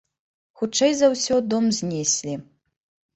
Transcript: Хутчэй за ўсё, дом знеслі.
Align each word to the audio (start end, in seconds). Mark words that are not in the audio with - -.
Хутчэй 0.61 0.95
за 1.01 1.09
ўсё, 1.13 1.37
дом 1.51 1.67
знеслі. 1.81 2.33